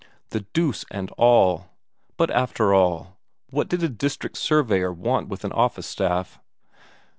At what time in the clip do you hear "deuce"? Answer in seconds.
0.51-0.83